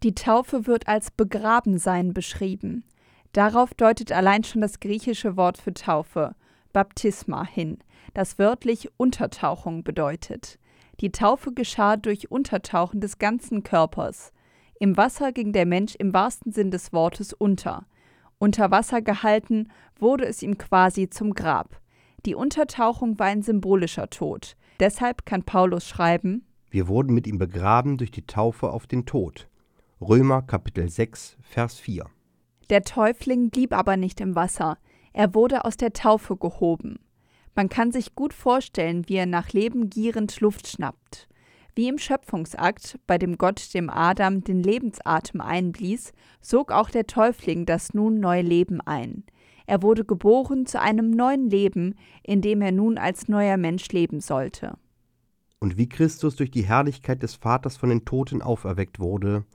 Die 0.07 0.15
Taufe 0.15 0.69
wird 0.69 0.87
als 0.87 1.11
Begrabensein 1.11 2.15
beschrieben. 2.15 2.85
Darauf 3.33 3.75
deutet 3.75 4.13
allein 4.13 4.45
schon 4.45 4.61
das 4.61 4.79
griechische 4.79 5.37
Wort 5.37 5.59
für 5.59 5.75
Taufe, 5.75 6.37
Baptisma, 6.73 7.45
hin, 7.45 7.79
das 8.15 8.39
wörtlich 8.39 8.89
Untertauchung 8.99 9.83
bedeutet. 9.83 10.61
Die 11.01 11.11
Taufe 11.11 11.53
geschah 11.53 11.97
durch 11.97 12.31
Untertauchen 12.31 13.01
des 13.01 13.19
ganzen 13.19 13.65
Körpers. 13.65 14.33
Im 14.79 14.97
Wasser 14.97 15.33
ging 15.33 15.53
der 15.53 15.67
Mensch 15.67 15.97
im 15.97 16.15
wahrsten 16.15 16.53
Sinn 16.53 16.71
des 16.71 16.93
Wortes 16.93 17.33
unter. 17.33 17.85
Unter 18.39 18.71
Wasser 18.71 19.03
gehalten 19.03 19.73
wurde 19.99 20.25
es 20.25 20.41
ihm 20.41 20.57
quasi 20.57 21.11
zum 21.11 21.35
Grab. 21.35 21.81
Die 22.27 22.37
Untertauchung 22.37 23.19
war 23.19 23.27
ein 23.27 23.43
symbolischer 23.43 24.09
Tod. 24.09 24.57
Deshalb 24.79 25.27
kann 25.27 25.43
Paulus 25.43 25.85
schreiben: 25.85 26.47
Wir 26.71 26.87
wurden 26.87 27.13
mit 27.13 27.27
ihm 27.27 27.39
begraben 27.39 27.97
durch 27.97 28.13
die 28.13 28.25
Taufe 28.29 28.71
auf 28.71 28.87
den 28.87 29.05
Tod. 29.05 29.49
Römer 29.99 30.43
Kapitel 30.43 30.91
6, 30.91 31.39
Vers 31.41 31.79
4. 31.79 32.05
Der 32.69 32.83
Täufling 32.83 33.49
blieb 33.49 33.73
aber 33.73 33.97
nicht 33.97 34.21
im 34.21 34.35
Wasser. 34.35 34.77
Er 35.15 35.35
wurde 35.35 35.65
aus 35.65 35.79
der 35.79 35.95
Taufe 35.95 36.37
gehoben. 36.37 36.99
Man 37.55 37.71
kann 37.71 37.93
sich 37.93 38.15
gut 38.15 38.35
vorstellen, 38.35 39.09
wie 39.09 39.15
er 39.15 39.25
nach 39.25 39.55
Leben 39.55 39.89
gierend 39.89 40.39
Luft 40.41 40.69
schnappt. 40.69 41.29
Wie 41.75 41.89
im 41.89 41.97
Schöpfungsakt, 41.97 42.99
bei 43.07 43.17
dem 43.17 43.39
Gott 43.39 43.73
dem 43.73 43.89
Adam 43.89 44.45
den 44.45 44.63
Lebensatem 44.63 45.41
einblies, 45.41 46.13
sog 46.43 46.73
auch 46.73 46.91
der 46.91 47.07
Täufling 47.07 47.65
das 47.65 47.95
nun 47.95 48.21
neue 48.21 48.43
Leben 48.43 48.83
ein. 48.83 49.25
Er 49.65 49.81
wurde 49.81 50.05
geboren 50.05 50.67
zu 50.67 50.79
einem 50.79 51.11
neuen 51.11 51.49
Leben, 51.49 51.95
in 52.23 52.43
dem 52.43 52.61
er 52.61 52.73
nun 52.73 52.99
als 52.99 53.29
neuer 53.29 53.57
Mensch 53.57 53.89
leben 53.93 54.21
sollte. 54.21 54.77
Und 55.59 55.79
wie 55.79 55.89
Christus 55.89 56.37
durch 56.37 56.51
die 56.51 56.67
Herrlichkeit 56.67 57.23
des 57.23 57.37
Vaters 57.37 57.79
von 57.79 57.89
den 57.89 58.05
Toten 58.05 58.43
auferweckt 58.43 59.01
wurde, 59.01 59.47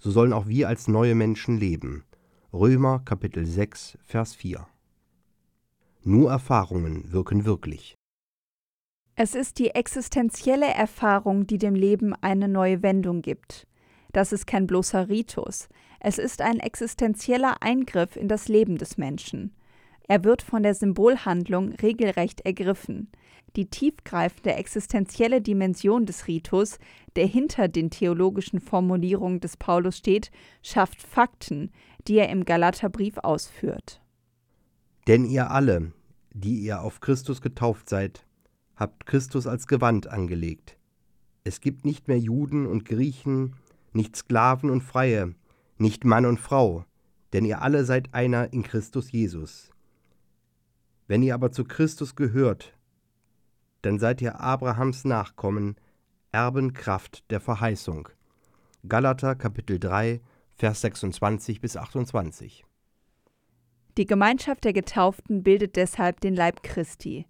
so 0.00 0.10
sollen 0.10 0.32
auch 0.32 0.48
wir 0.48 0.68
als 0.68 0.88
neue 0.88 1.14
Menschen 1.14 1.58
leben. 1.58 2.04
Römer 2.52 3.00
Kapitel 3.04 3.46
6, 3.46 3.98
Vers 4.02 4.34
4. 4.34 4.66
Nur 6.02 6.30
Erfahrungen 6.30 7.12
wirken 7.12 7.44
wirklich. 7.44 7.94
Es 9.14 9.34
ist 9.34 9.58
die 9.58 9.70
existenzielle 9.70 10.72
Erfahrung, 10.72 11.46
die 11.46 11.58
dem 11.58 11.74
Leben 11.74 12.14
eine 12.14 12.48
neue 12.48 12.82
Wendung 12.82 13.20
gibt. 13.20 13.66
Das 14.12 14.32
ist 14.32 14.46
kein 14.46 14.66
bloßer 14.66 15.08
Ritus, 15.08 15.68
es 16.00 16.18
ist 16.18 16.40
ein 16.40 16.58
existenzieller 16.58 17.62
Eingriff 17.62 18.16
in 18.16 18.26
das 18.26 18.48
Leben 18.48 18.78
des 18.78 18.96
Menschen. 18.96 19.54
Er 20.08 20.24
wird 20.24 20.40
von 20.40 20.62
der 20.62 20.74
Symbolhandlung 20.74 21.72
regelrecht 21.74 22.40
ergriffen. 22.40 23.12
Die 23.56 23.66
tiefgreifende 23.66 24.54
existenzielle 24.54 25.40
Dimension 25.40 26.06
des 26.06 26.28
Ritus, 26.28 26.78
der 27.16 27.26
hinter 27.26 27.68
den 27.68 27.90
theologischen 27.90 28.60
Formulierungen 28.60 29.40
des 29.40 29.56
Paulus 29.56 29.96
steht, 29.96 30.30
schafft 30.62 31.02
Fakten, 31.02 31.70
die 32.06 32.16
er 32.16 32.28
im 32.28 32.44
Galaterbrief 32.44 33.18
ausführt. 33.18 34.00
Denn 35.08 35.24
ihr 35.24 35.50
alle, 35.50 35.92
die 36.32 36.60
ihr 36.60 36.82
auf 36.82 37.00
Christus 37.00 37.40
getauft 37.40 37.88
seid, 37.88 38.24
habt 38.76 39.06
Christus 39.06 39.46
als 39.46 39.66
Gewand 39.66 40.06
angelegt. 40.06 40.76
Es 41.42 41.60
gibt 41.60 41.84
nicht 41.84 42.06
mehr 42.06 42.18
Juden 42.18 42.66
und 42.66 42.84
Griechen, 42.84 43.56
nicht 43.92 44.14
Sklaven 44.14 44.70
und 44.70 44.82
Freie, 44.82 45.34
nicht 45.78 46.04
Mann 46.04 46.26
und 46.26 46.38
Frau, 46.38 46.84
denn 47.32 47.44
ihr 47.44 47.62
alle 47.62 47.84
seid 47.84 48.14
einer 48.14 48.52
in 48.52 48.62
Christus 48.62 49.10
Jesus. 49.10 49.70
Wenn 51.08 51.22
ihr 51.22 51.34
aber 51.34 51.50
zu 51.50 51.64
Christus 51.64 52.14
gehört, 52.14 52.72
dann 53.82 53.98
seid 53.98 54.20
ihr 54.22 54.40
Abrahams 54.40 55.04
Nachkommen, 55.04 55.76
Erbenkraft 56.32 57.30
der 57.30 57.40
Verheißung. 57.40 58.08
Galater 58.88 59.34
Kapitel 59.34 59.78
3, 59.78 60.20
Vers 60.56 60.82
26 60.82 61.60
bis 61.60 61.76
28. 61.76 62.64
Die 63.98 64.06
Gemeinschaft 64.06 64.64
der 64.64 64.72
Getauften 64.72 65.42
bildet 65.42 65.76
deshalb 65.76 66.20
den 66.20 66.34
Leib 66.34 66.62
Christi. 66.62 67.26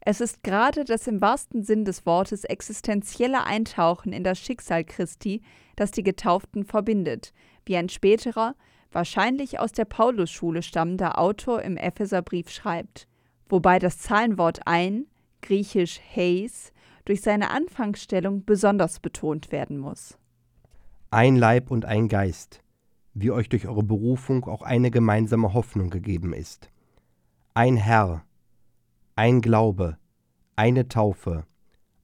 Es 0.00 0.20
ist 0.20 0.42
gerade 0.42 0.84
das 0.84 1.06
im 1.06 1.20
wahrsten 1.20 1.62
Sinn 1.62 1.84
des 1.84 2.06
Wortes 2.06 2.44
existenzielle 2.44 3.44
Eintauchen 3.44 4.12
in 4.12 4.22
das 4.22 4.38
Schicksal 4.38 4.84
Christi, 4.84 5.42
das 5.76 5.90
die 5.90 6.02
Getauften 6.02 6.64
verbindet, 6.64 7.32
wie 7.64 7.76
ein 7.76 7.88
späterer, 7.88 8.54
wahrscheinlich 8.92 9.58
aus 9.58 9.72
der 9.72 9.86
Paulusschule 9.86 10.62
stammender 10.62 11.18
Autor 11.18 11.62
im 11.62 11.76
Epheserbrief 11.76 12.50
schreibt, 12.50 13.08
wobei 13.48 13.78
das 13.78 13.98
Zahlenwort 13.98 14.60
ein, 14.66 15.06
griechisch 15.44 16.00
heis, 16.16 16.72
durch 17.04 17.20
seine 17.20 17.50
Anfangsstellung 17.50 18.44
besonders 18.44 18.98
betont 18.98 19.52
werden 19.52 19.78
muss. 19.78 20.18
Ein 21.10 21.36
Leib 21.36 21.70
und 21.70 21.84
ein 21.84 22.08
Geist, 22.08 22.62
wie 23.12 23.30
euch 23.30 23.48
durch 23.48 23.68
eure 23.68 23.82
Berufung 23.82 24.44
auch 24.46 24.62
eine 24.62 24.90
gemeinsame 24.90 25.52
Hoffnung 25.52 25.90
gegeben 25.90 26.32
ist. 26.32 26.70
Ein 27.52 27.76
Herr, 27.76 28.24
ein 29.16 29.42
Glaube, 29.42 29.98
eine 30.56 30.88
Taufe, 30.88 31.44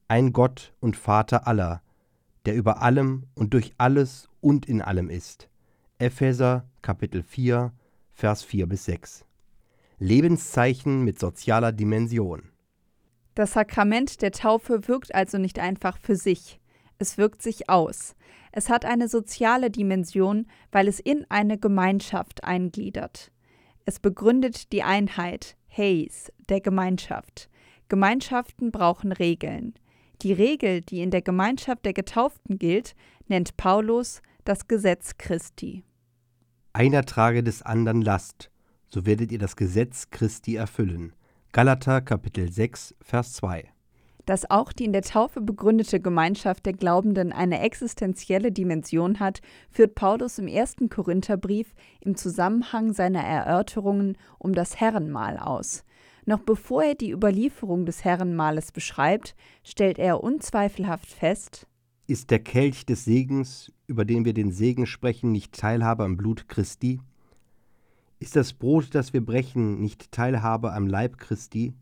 ein 0.07 0.33
Gott 0.33 0.73
und 0.79 0.95
Vater 0.95 1.47
aller, 1.47 1.81
der 2.45 2.55
über 2.55 2.81
allem 2.81 3.23
und 3.33 3.53
durch 3.53 3.73
alles 3.77 4.29
und 4.39 4.67
in 4.67 4.81
allem 4.81 5.09
ist. 5.09 5.49
Epheser 5.97 6.69
Kapitel 6.81 7.23
4, 7.23 7.73
Vers 8.11 8.43
4 8.43 8.67
bis 8.67 8.85
6. 8.85 9.25
Lebenszeichen 9.99 11.03
mit 11.03 11.19
sozialer 11.19 11.71
Dimension. 11.71 12.50
Das 13.35 13.53
Sakrament 13.53 14.21
der 14.21 14.31
Taufe 14.31 14.87
wirkt 14.87 15.15
also 15.15 15.37
nicht 15.37 15.59
einfach 15.59 15.97
für 15.97 16.15
sich, 16.15 16.59
es 16.97 17.17
wirkt 17.17 17.41
sich 17.41 17.69
aus. 17.69 18.15
Es 18.51 18.69
hat 18.69 18.85
eine 18.85 19.07
soziale 19.07 19.71
Dimension, 19.71 20.45
weil 20.71 20.87
es 20.87 20.99
in 20.99 21.25
eine 21.29 21.57
Gemeinschaft 21.57 22.43
eingliedert. 22.43 23.31
Es 23.85 23.99
begründet 23.99 24.71
die 24.71 24.83
Einheit, 24.83 25.55
Hays, 25.67 26.31
der 26.49 26.61
Gemeinschaft. 26.61 27.49
Gemeinschaften 27.87 28.71
brauchen 28.71 29.11
Regeln. 29.11 29.73
Die 30.21 30.33
Regel, 30.33 30.81
die 30.81 31.01
in 31.01 31.09
der 31.09 31.21
Gemeinschaft 31.21 31.85
der 31.85 31.93
Getauften 31.93 32.59
gilt, 32.59 32.93
nennt 33.27 33.57
Paulus 33.57 34.21
das 34.43 34.67
Gesetz 34.67 35.17
Christi. 35.17 35.83
Einer 36.73 37.05
trage 37.05 37.43
des 37.43 37.63
anderen 37.63 38.01
Last, 38.01 38.51
so 38.89 39.05
werdet 39.05 39.31
ihr 39.31 39.39
das 39.39 39.55
Gesetz 39.55 40.09
Christi 40.11 40.55
erfüllen. 40.55 41.13
Galater 41.53 41.99
Kapitel 41.99 42.49
6, 42.49 42.95
Vers 43.01 43.33
2. 43.33 43.65
Dass 44.25 44.49
auch 44.49 44.71
die 44.71 44.85
in 44.85 44.93
der 44.93 45.01
Taufe 45.01 45.41
begründete 45.41 45.99
Gemeinschaft 45.99 46.65
der 46.65 46.71
Glaubenden 46.71 47.33
eine 47.33 47.59
existenzielle 47.59 48.53
Dimension 48.53 49.19
hat, 49.19 49.41
führt 49.69 49.93
Paulus 49.93 50.39
im 50.39 50.47
ersten 50.47 50.87
Korintherbrief 50.87 51.73
im 51.99 52.15
Zusammenhang 52.15 52.93
seiner 52.93 53.19
Erörterungen 53.19 54.17
um 54.37 54.53
das 54.53 54.79
Herrenmahl 54.79 55.37
aus. 55.37 55.83
Noch 56.25 56.39
bevor 56.39 56.85
er 56.85 56.95
die 56.95 57.11
Überlieferung 57.11 57.85
des 57.85 58.05
Herrenmahles 58.05 58.71
beschreibt, 58.71 59.35
stellt 59.61 59.99
er 59.99 60.23
unzweifelhaft 60.23 61.07
fest, 61.07 61.67
ist 62.07 62.31
der 62.31 62.39
Kelch 62.39 62.85
des 62.85 63.05
Segens, 63.05 63.71
über 63.87 64.05
den 64.05 64.23
wir 64.23 64.33
den 64.33 64.51
Segen 64.51 64.85
sprechen, 64.85 65.31
nicht 65.31 65.53
Teilhabe 65.53 66.03
am 66.03 66.15
Blut 66.17 66.47
Christi? 66.47 66.99
Ist 68.21 68.35
das 68.35 68.53
Brot, 68.53 68.93
das 68.93 69.13
wir 69.13 69.25
brechen, 69.25 69.81
nicht 69.81 70.11
Teilhabe 70.11 70.73
am 70.73 70.85
Leib 70.85 71.17
Christi? 71.17 71.73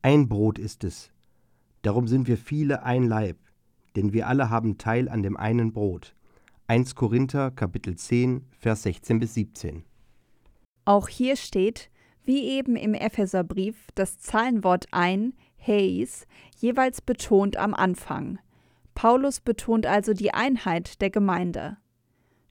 Ein 0.00 0.26
Brot 0.26 0.58
ist 0.58 0.84
es. 0.84 1.12
Darum 1.82 2.08
sind 2.08 2.28
wir 2.28 2.38
viele 2.38 2.82
ein 2.82 3.02
Leib, 3.02 3.36
denn 3.94 4.14
wir 4.14 4.26
alle 4.26 4.48
haben 4.48 4.78
Teil 4.78 5.06
an 5.10 5.22
dem 5.22 5.36
einen 5.36 5.74
Brot. 5.74 6.16
1 6.68 6.94
Korinther 6.94 7.50
Kapitel 7.50 7.94
10 7.94 8.46
Vers 8.58 8.84
16 8.84 9.20
bis 9.20 9.34
17. 9.34 9.84
Auch 10.86 11.08
hier 11.08 11.36
steht, 11.36 11.90
wie 12.24 12.42
eben 12.44 12.74
im 12.74 12.94
Epheserbrief, 12.94 13.76
das 13.94 14.18
Zahlenwort 14.18 14.86
ein, 14.92 15.34
Heis, 15.60 16.26
jeweils 16.56 17.02
betont 17.02 17.58
am 17.58 17.74
Anfang. 17.74 18.38
Paulus 18.94 19.40
betont 19.40 19.84
also 19.84 20.14
die 20.14 20.32
Einheit 20.32 21.02
der 21.02 21.10
Gemeinde. 21.10 21.76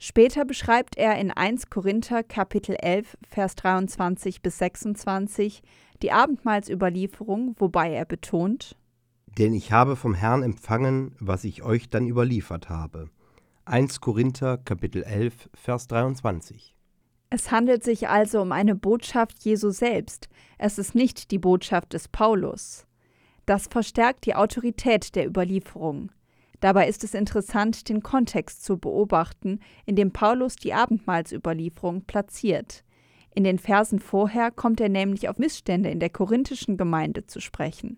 Später 0.01 0.45
beschreibt 0.45 0.97
er 0.97 1.17
in 1.17 1.29
1 1.29 1.69
Korinther 1.69 2.23
Kapitel 2.23 2.75
11 2.75 3.17
Vers 3.27 3.55
23 3.55 4.41
bis 4.41 4.57
26 4.57 5.61
die 6.01 6.13
Abendmahlsüberlieferung, 6.13 7.55
wobei 7.59 7.93
er 7.93 8.05
betont: 8.05 8.77
Denn 9.37 9.53
ich 9.53 9.73
habe 9.73 9.97
vom 9.97 10.13
Herrn 10.13 10.41
empfangen, 10.41 11.15
was 11.19 11.43
ich 11.43 11.63
euch 11.63 11.89
dann 11.89 12.07
überliefert 12.07 12.69
habe. 12.69 13.09
1 13.65 13.99
Korinther 13.99 14.57
Kapitel 14.57 15.03
11 15.03 15.49
Vers 15.53 15.87
23. 15.89 16.73
Es 17.29 17.51
handelt 17.51 17.83
sich 17.83 18.07
also 18.07 18.41
um 18.41 18.53
eine 18.53 18.75
Botschaft 18.75 19.43
Jesu 19.43 19.69
selbst. 19.69 20.29
Es 20.57 20.79
ist 20.79 20.95
nicht 20.95 21.29
die 21.29 21.39
Botschaft 21.39 21.91
des 21.91 22.07
Paulus. 22.07 22.87
Das 23.45 23.67
verstärkt 23.67 24.25
die 24.25 24.35
Autorität 24.35 25.15
der 25.15 25.27
Überlieferung. 25.27 26.09
Dabei 26.59 26.89
ist 26.89 27.03
es 27.03 27.13
interessant, 27.13 27.87
den 27.87 28.03
Kontext 28.03 28.63
zu 28.63 28.77
beobachten, 28.77 29.59
in 29.85 29.95
dem 29.95 30.11
Paulus 30.11 30.55
die 30.55 30.73
Abendmahlsüberlieferung 30.73 32.03
platziert. 32.03 32.83
In 33.33 33.43
den 33.43 33.59
Versen 33.59 33.99
vorher 33.99 34.51
kommt 34.51 34.81
er 34.81 34.89
nämlich 34.89 35.29
auf 35.29 35.37
Missstände 35.37 35.89
in 35.89 35.99
der 35.99 36.09
korinthischen 36.09 36.75
Gemeinde 36.75 37.25
zu 37.25 37.39
sprechen. 37.39 37.97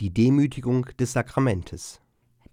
Die 0.00 0.14
Demütigung 0.14 0.86
des 1.00 1.14
Sakramentes. 1.14 2.00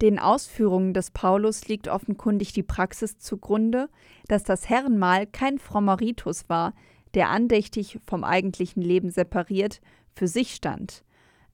Den 0.01 0.17
Ausführungen 0.17 0.93
des 0.93 1.11
Paulus 1.11 1.67
liegt 1.67 1.87
offenkundig 1.87 2.51
die 2.53 2.63
Praxis 2.63 3.19
zugrunde, 3.19 3.89
dass 4.27 4.43
das 4.43 4.67
Herrenmahl 4.67 5.27
kein 5.27 5.59
frommer 5.59 5.99
Ritus 5.99 6.49
war, 6.49 6.73
der 7.13 7.29
andächtig 7.29 7.99
vom 8.05 8.23
eigentlichen 8.23 8.81
Leben 8.81 9.11
separiert 9.11 9.79
für 10.13 10.27
sich 10.27 10.55
stand. 10.55 11.03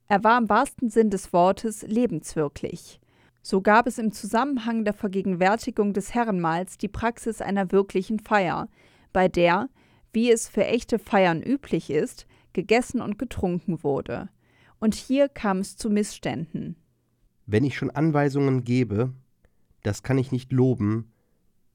Er 0.07 0.23
war 0.23 0.37
im 0.37 0.49
wahrsten 0.49 0.89
Sinn 0.89 1.09
des 1.09 1.33
Wortes 1.33 1.83
lebenswirklich. 1.83 3.00
So 3.43 3.61
gab 3.61 3.87
es 3.87 3.97
im 3.97 4.11
Zusammenhang 4.11 4.85
der 4.85 4.93
Vergegenwärtigung 4.93 5.93
des 5.93 6.13
Herrenmahls 6.13 6.77
die 6.77 6.87
Praxis 6.87 7.41
einer 7.41 7.71
wirklichen 7.71 8.19
Feier, 8.19 8.69
bei 9.13 9.27
der, 9.27 9.69
wie 10.13 10.31
es 10.31 10.47
für 10.47 10.65
echte 10.65 10.99
Feiern 10.99 11.41
üblich 11.41 11.89
ist, 11.89 12.27
gegessen 12.53 13.01
und 13.01 13.17
getrunken 13.17 13.83
wurde. 13.83 14.29
Und 14.79 14.93
hier 14.93 15.27
kam 15.29 15.59
es 15.59 15.75
zu 15.75 15.89
Missständen. 15.89 16.75
Wenn 17.45 17.63
ich 17.63 17.75
schon 17.75 17.89
Anweisungen 17.89 18.63
gebe, 18.63 19.13
das 19.83 20.03
kann 20.03 20.17
ich 20.17 20.31
nicht 20.31 20.51
loben, 20.51 21.11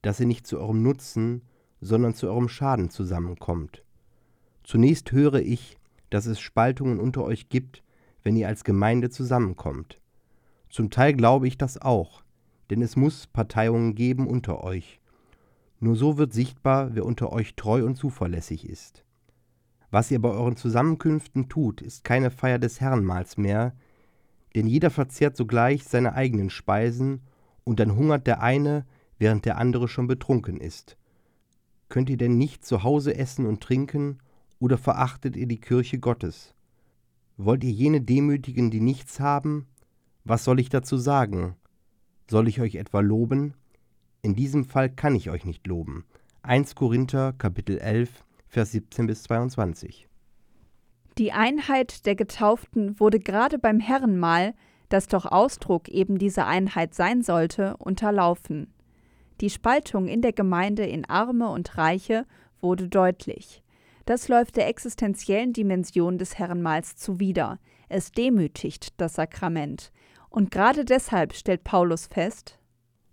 dass 0.01 0.19
ihr 0.19 0.25
nicht 0.25 0.47
zu 0.47 0.59
eurem 0.59 0.81
Nutzen, 0.81 1.41
sondern 1.81 2.13
zu 2.13 2.27
eurem 2.27 2.47
Schaden 2.47 2.89
zusammenkommt. 2.89 3.83
Zunächst 4.63 5.11
höre 5.11 5.41
ich, 5.41 5.77
dass 6.09 6.25
es 6.25 6.39
Spaltungen 6.39 6.99
unter 6.99 7.23
euch 7.23 7.49
gibt, 7.49 7.83
wenn 8.23 8.35
ihr 8.35 8.47
als 8.47 8.63
Gemeinde 8.63 9.09
zusammenkommt. 9.09 9.99
Zum 10.69 10.89
Teil 10.89 11.13
glaube 11.13 11.47
ich 11.47 11.57
das 11.57 11.81
auch, 11.81 12.23
denn 12.69 12.81
es 12.81 12.95
muss 12.95 13.27
Parteiungen 13.27 13.95
geben 13.95 14.27
unter 14.27 14.63
euch. 14.63 14.99
Nur 15.79 15.95
so 15.95 16.17
wird 16.17 16.33
sichtbar, 16.33 16.95
wer 16.95 17.05
unter 17.05 17.31
euch 17.31 17.55
treu 17.55 17.85
und 17.85 17.95
zuverlässig 17.95 18.67
ist. 18.67 19.03
Was 19.89 20.11
ihr 20.11 20.21
bei 20.21 20.29
euren 20.29 20.57
Zusammenkünften 20.57 21.49
tut, 21.49 21.81
ist 21.81 22.03
keine 22.03 22.31
Feier 22.31 22.59
des 22.59 22.81
Herrenmahls 22.81 23.37
mehr, 23.37 23.73
denn 24.55 24.67
jeder 24.67 24.89
verzehrt 24.89 25.37
sogleich 25.37 25.83
seine 25.83 26.13
eigenen 26.13 26.49
Speisen, 26.49 27.21
und 27.63 27.79
dann 27.81 27.95
hungert 27.95 28.27
der 28.27 28.41
eine, 28.41 28.85
während 29.19 29.45
der 29.45 29.57
andere 29.57 29.87
schon 29.87 30.07
betrunken 30.07 30.57
ist. 30.57 30.97
Könnt 31.89 32.09
ihr 32.09 32.17
denn 32.17 32.37
nicht 32.37 32.65
zu 32.65 32.83
Hause 32.83 33.15
essen 33.15 33.45
und 33.45 33.61
trinken, 33.61 34.19
oder 34.59 34.77
verachtet 34.77 35.35
ihr 35.35 35.47
die 35.47 35.59
Kirche 35.59 35.99
Gottes? 35.99 36.55
Wollt 37.37 37.63
ihr 37.63 37.71
jene 37.71 38.01
demütigen, 38.01 38.71
die 38.71 38.81
nichts 38.81 39.19
haben, 39.19 39.67
was 40.27 40.43
soll 40.43 40.59
ich 40.59 40.69
dazu 40.69 40.97
sagen? 40.97 41.55
Soll 42.29 42.47
ich 42.47 42.59
euch 42.59 42.75
etwa 42.75 42.99
loben? 42.99 43.53
In 44.21 44.35
diesem 44.35 44.65
Fall 44.65 44.89
kann 44.89 45.15
ich 45.15 45.29
euch 45.29 45.45
nicht 45.45 45.65
loben. 45.67 46.05
1 46.43 46.75
Korinther 46.75 47.33
Kapitel 47.33 47.77
11 47.77 48.23
Vers 48.47 48.71
17 48.71 49.07
bis 49.07 49.23
22. 49.23 50.07
Die 51.17 51.31
Einheit 51.31 52.05
der 52.05 52.15
Getauften 52.15 52.99
wurde 52.99 53.19
gerade 53.19 53.59
beim 53.59 53.79
Herrenmahl, 53.79 54.53
das 54.89 55.07
doch 55.07 55.25
Ausdruck 55.25 55.89
eben 55.89 56.17
dieser 56.17 56.47
Einheit 56.47 56.93
sein 56.93 57.21
sollte, 57.21 57.75
unterlaufen. 57.77 58.73
Die 59.41 59.49
Spaltung 59.49 60.07
in 60.07 60.21
der 60.21 60.33
Gemeinde 60.33 60.85
in 60.85 61.05
Arme 61.05 61.49
und 61.49 61.77
Reiche 61.77 62.25
wurde 62.61 62.87
deutlich. 62.87 63.63
Das 64.05 64.29
läuft 64.29 64.55
der 64.55 64.67
existenziellen 64.67 65.53
Dimension 65.53 66.17
des 66.17 66.39
Herrenmahls 66.39 66.95
zuwider. 66.95 67.59
Es 67.89 68.11
demütigt 68.11 68.93
das 68.97 69.15
Sakrament. 69.15 69.91
Und 70.37 70.51
gerade 70.51 70.85
deshalb 70.85 71.33
stellt 71.33 71.63
Paulus 71.63 72.05
fest, 72.05 72.59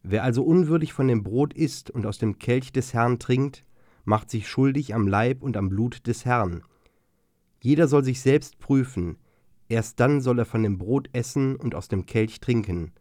Wer 0.03 0.25
also 0.25 0.43
unwürdig 0.43 0.93
von 0.93 1.09
dem 1.09 1.23
Brot 1.23 1.55
isst 1.55 1.91
und 1.91 2.05
aus 2.05 2.19
dem 2.19 2.39
Kelch 2.39 2.71
des 2.71 2.93
Herrn 2.93 3.19
trinkt, 3.19 3.65
macht 4.05 4.31
sich 4.31 4.47
schuldig 4.47 4.95
am 4.95 5.09
Leib 5.09 5.43
und 5.43 5.57
am 5.57 5.71
Blut 5.71 6.07
des 6.07 6.27
Herrn. 6.27 6.65
Jeder 7.63 7.89
soll 7.89 8.05
sich 8.05 8.21
selbst 8.21 8.59
prüfen, 8.59 9.17
erst 9.71 10.01
dann 10.01 10.21
soll 10.21 10.39
er 10.39 10.45
von 10.45 10.63
dem 10.63 10.77
Brot 10.77 11.09
essen 11.15 11.57
und 11.57 11.75
aus 11.75 11.89
dem 11.89 12.05
Kelch 12.05 12.41
trinken. 12.41 12.93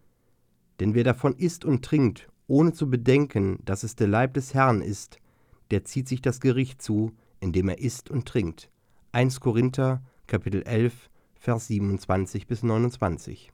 Denn 0.80 0.96
wer 0.96 1.04
davon 1.04 1.36
isst 1.36 1.66
und 1.66 1.84
trinkt, 1.84 2.30
ohne 2.48 2.72
zu 2.72 2.90
bedenken, 2.90 3.60
dass 3.66 3.84
es 3.84 3.98
der 3.98 4.08
Leib 4.08 4.36
des 4.36 4.54
Herrn 4.54 4.82
ist, 4.82 5.20
der 5.70 5.84
zieht 5.84 6.08
sich 6.08 6.22
das 6.22 6.40
Gericht 6.40 6.82
zu, 6.82 7.12
indem 7.42 7.68
er 7.68 7.80
isst 7.80 8.10
und 8.10 8.26
trinkt. 8.26 8.72
1 9.12 9.42
Korinther, 9.42 10.02
Kapitel 10.28 10.64
11, 10.64 11.10
Vers 11.36 11.68
27 11.68 12.48
bis 12.48 12.64
29. 12.64 13.52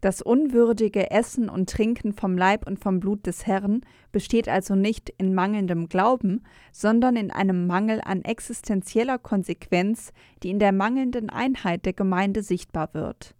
Das 0.00 0.20
unwürdige 0.20 1.10
Essen 1.10 1.48
und 1.48 1.70
Trinken 1.70 2.12
vom 2.12 2.36
Leib 2.36 2.66
und 2.66 2.78
vom 2.78 3.00
Blut 3.00 3.26
des 3.26 3.46
Herrn 3.46 3.80
besteht 4.12 4.48
also 4.48 4.74
nicht 4.74 5.10
in 5.16 5.34
mangelndem 5.34 5.88
Glauben, 5.88 6.42
sondern 6.70 7.16
in 7.16 7.30
einem 7.30 7.66
Mangel 7.66 8.00
an 8.04 8.22
existenzieller 8.22 9.18
Konsequenz, 9.18 10.12
die 10.42 10.50
in 10.50 10.58
der 10.58 10.72
mangelnden 10.72 11.30
Einheit 11.30 11.86
der 11.86 11.94
Gemeinde 11.94 12.42
sichtbar 12.42 12.90
wird. 12.92 13.34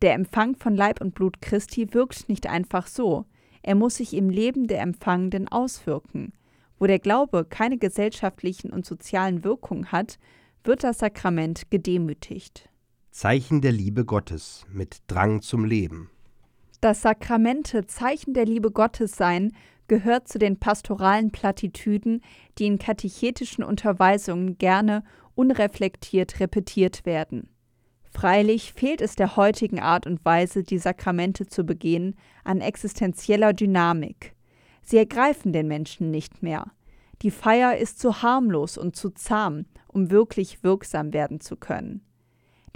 Der 0.00 0.14
Empfang 0.14 0.54
von 0.54 0.76
Leib 0.76 1.00
und 1.00 1.14
Blut 1.14 1.40
Christi 1.40 1.92
wirkt 1.92 2.28
nicht 2.28 2.46
einfach 2.46 2.86
so, 2.86 3.24
er 3.62 3.74
muss 3.74 3.96
sich 3.96 4.14
im 4.14 4.30
Leben 4.30 4.68
der 4.68 4.80
Empfangenden 4.80 5.48
auswirken. 5.48 6.32
Wo 6.78 6.86
der 6.86 7.00
Glaube 7.00 7.44
keine 7.44 7.76
gesellschaftlichen 7.76 8.70
und 8.70 8.86
sozialen 8.86 9.42
Wirkungen 9.42 9.90
hat, 9.90 10.18
wird 10.62 10.84
das 10.84 11.00
Sakrament 11.00 11.70
gedemütigt. 11.70 12.68
Zeichen 13.10 13.60
der 13.62 13.72
Liebe 13.72 14.04
Gottes 14.04 14.64
mit 14.70 14.98
Drang 15.08 15.42
zum 15.42 15.64
Leben. 15.64 16.10
Das 16.80 17.02
Sakramente 17.02 17.86
Zeichen 17.86 18.34
der 18.34 18.44
Liebe 18.44 18.70
Gottes 18.70 19.16
sein 19.16 19.52
gehört 19.88 20.28
zu 20.28 20.38
den 20.38 20.60
pastoralen 20.60 21.32
Plattitüden, 21.32 22.22
die 22.58 22.66
in 22.66 22.78
katechetischen 22.78 23.64
Unterweisungen 23.64 24.58
gerne 24.58 25.02
unreflektiert 25.34 26.38
repetiert 26.38 27.06
werden. 27.06 27.48
Freilich 28.10 28.72
fehlt 28.72 29.00
es 29.00 29.16
der 29.16 29.36
heutigen 29.36 29.80
Art 29.80 30.06
und 30.06 30.24
Weise, 30.24 30.62
die 30.62 30.78
Sakramente 30.78 31.46
zu 31.46 31.64
begehen, 31.64 32.14
an 32.44 32.60
existenzieller 32.60 33.52
Dynamik. 33.52 34.34
Sie 34.82 34.96
ergreifen 34.96 35.52
den 35.52 35.66
Menschen 35.66 36.10
nicht 36.10 36.42
mehr. 36.42 36.70
Die 37.22 37.30
Feier 37.30 37.76
ist 37.76 37.98
zu 37.98 38.22
harmlos 38.22 38.78
und 38.78 38.94
zu 38.94 39.10
zahm, 39.10 39.66
um 39.88 40.10
wirklich 40.10 40.62
wirksam 40.62 41.12
werden 41.12 41.40
zu 41.40 41.56
können. 41.56 42.02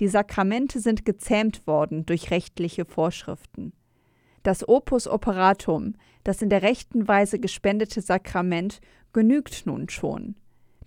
Die 0.01 0.09
Sakramente 0.09 0.81
sind 0.81 1.05
gezähmt 1.05 1.67
worden 1.67 2.07
durch 2.07 2.31
rechtliche 2.31 2.85
Vorschriften. 2.85 3.73
Das 4.43 4.69
Opus 4.69 5.07
Operatum, 5.07 5.95
das 6.25 6.43
in 6.43 6.49
der 6.49 6.63
rechten 6.63 7.07
Weise 7.07 7.39
gespendete 7.39 8.01
Sakrament, 8.01 8.81
genügt 9.13 9.67
nun 9.67 9.89
schon. 9.89 10.35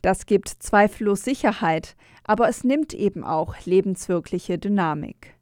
Das 0.02 0.26
gibt 0.26 0.50
zweifellos 0.50 1.24
Sicherheit, 1.24 1.96
aber 2.24 2.50
es 2.50 2.64
nimmt 2.64 2.94
eben 2.94 3.24
auch 3.24 3.56
lebenswirkliche 3.66 4.58
Dynamik. 4.58 5.36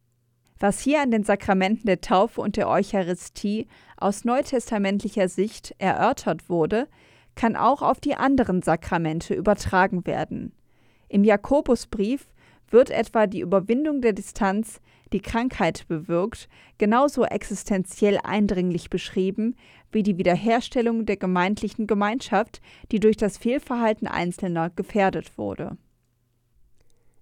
Was 0.59 0.79
hier 0.79 1.01
an 1.01 1.11
den 1.11 1.23
Sakramenten 1.23 1.87
der 1.87 1.99
Taufe 1.99 2.39
und 2.39 2.55
der 2.55 2.69
Eucharistie 2.69 3.67
aus 3.97 4.23
neutestamentlicher 4.23 5.27
Sicht 5.27 5.75
erörtert 5.79 6.47
wurde, 6.47 6.87
kann 7.35 7.55
auch 7.55 7.81
auf 7.81 7.99
die 7.99 8.15
anderen 8.15 8.61
Sakramente 8.61 9.33
übertragen 9.33 10.05
werden. 10.05 10.53
Im 11.09 11.23
Jakobusbrief 11.23 12.27
wird 12.73 12.89
etwa 12.89 13.27
die 13.27 13.41
Überwindung 13.41 14.01
der 14.01 14.13
Distanz, 14.13 14.81
die 15.13 15.21
Krankheit 15.21 15.87
bewirkt, 15.87 16.49
genauso 16.79 17.23
existenziell 17.23 18.17
eindringlich 18.23 18.89
beschrieben 18.89 19.55
wie 19.91 20.03
die 20.03 20.17
Wiederherstellung 20.17 21.05
der 21.05 21.17
gemeindlichen 21.17 21.85
Gemeinschaft, 21.85 22.61
die 22.91 22.99
durch 22.99 23.15
das 23.15 23.37
Fehlverhalten 23.37 24.07
Einzelner 24.07 24.71
gefährdet 24.71 25.37
wurde. 25.37 25.77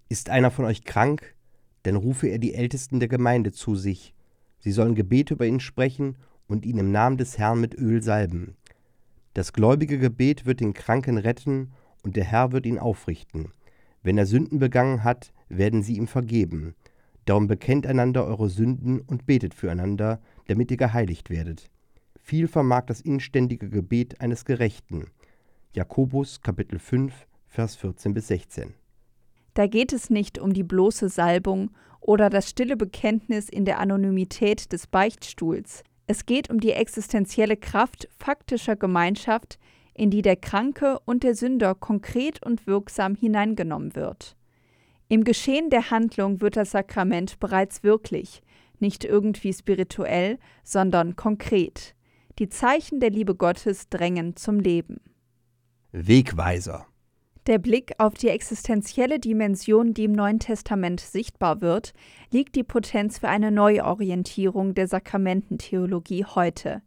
Ist 0.07 0.29
einer 0.29 0.51
von 0.51 0.65
euch 0.65 0.85
krank, 0.85 1.35
dann 1.83 1.97
rufe 1.97 2.27
er 2.27 2.39
die 2.39 2.53
Ältesten 2.53 2.99
der 2.99 3.09
Gemeinde 3.09 3.51
zu 3.51 3.75
sich. 3.75 4.13
Sie 4.59 4.71
sollen 4.71 4.95
Gebet 4.95 5.31
über 5.31 5.45
ihn 5.45 5.59
sprechen 5.59 6.15
und 6.47 6.65
ihn 6.65 6.77
im 6.77 6.91
Namen 6.91 7.17
des 7.17 7.37
Herrn 7.37 7.59
mit 7.59 7.75
Öl 7.75 8.01
salben. 8.01 8.55
Das 9.33 9.51
gläubige 9.51 9.97
Gebet 9.97 10.45
wird 10.45 10.61
den 10.61 10.73
Kranken 10.73 11.17
retten 11.17 11.71
und 12.03 12.15
der 12.15 12.23
Herr 12.23 12.51
wird 12.51 12.65
ihn 12.65 12.79
aufrichten. 12.79 13.51
Wenn 14.03 14.17
er 14.17 14.25
Sünden 14.25 14.59
begangen 14.59 15.03
hat, 15.03 15.31
werden 15.49 15.83
sie 15.83 15.95
ihm 15.97 16.07
vergeben. 16.07 16.75
Darum 17.25 17.47
bekennt 17.47 17.85
einander 17.85 18.25
eure 18.25 18.49
Sünden 18.49 18.99
und 19.01 19.25
betet 19.25 19.53
füreinander, 19.53 20.19
damit 20.47 20.71
ihr 20.71 20.77
geheiligt 20.77 21.29
werdet. 21.29 21.69
Viel 22.19 22.47
vermag 22.47 22.85
das 22.87 23.01
inständige 23.01 23.69
Gebet 23.69 24.21
eines 24.21 24.45
Gerechten. 24.45 25.05
Jakobus 25.73 26.41
Kapitel 26.41 26.79
5, 26.79 27.27
Vers 27.47 27.75
14 27.75 28.13
bis 28.13 28.27
16. 28.27 28.73
Da 29.53 29.67
geht 29.67 29.93
es 29.93 30.09
nicht 30.09 30.39
um 30.39 30.53
die 30.53 30.63
bloße 30.63 31.09
Salbung 31.09 31.71
oder 31.99 32.29
das 32.29 32.49
stille 32.49 32.77
Bekenntnis 32.77 33.49
in 33.49 33.65
der 33.65 33.79
Anonymität 33.79 34.71
des 34.71 34.87
Beichtstuhls. 34.87 35.83
Es 36.07 36.25
geht 36.25 36.49
um 36.49 36.59
die 36.59 36.71
existenzielle 36.71 37.57
Kraft 37.57 38.09
faktischer 38.17 38.75
Gemeinschaft, 38.75 39.59
in 39.93 40.09
die 40.09 40.21
der 40.21 40.35
Kranke 40.35 40.99
und 41.05 41.23
der 41.23 41.35
Sünder 41.35 41.75
konkret 41.75 42.43
und 42.43 42.67
wirksam 42.67 43.15
hineingenommen 43.15 43.95
wird. 43.95 44.35
Im 45.07 45.23
Geschehen 45.23 45.69
der 45.69 45.91
Handlung 45.91 46.39
wird 46.41 46.55
das 46.55 46.71
Sakrament 46.71 47.39
bereits 47.39 47.83
wirklich, 47.83 48.41
nicht 48.79 49.03
irgendwie 49.03 49.53
spirituell, 49.53 50.39
sondern 50.63 51.15
konkret. 51.15 51.95
Die 52.39 52.49
Zeichen 52.49 52.99
der 52.99 53.09
Liebe 53.09 53.35
Gottes 53.35 53.89
drängen 53.89 54.35
zum 54.35 54.59
Leben. 54.59 55.01
Wegweiser. 55.91 56.87
Der 57.47 57.57
Blick 57.57 57.93
auf 57.97 58.13
die 58.13 58.29
existenzielle 58.29 59.19
Dimension, 59.19 59.93
die 59.93 60.03
im 60.03 60.11
Neuen 60.11 60.39
Testament 60.39 60.99
sichtbar 60.99 61.59
wird, 61.59 61.93
liegt 62.31 62.55
die 62.55 62.63
Potenz 62.63 63.19
für 63.19 63.29
eine 63.29 63.51
Neuorientierung 63.51 64.75
der 64.75 64.87
Sakramententheologie 64.87 66.23
heute. 66.23 66.81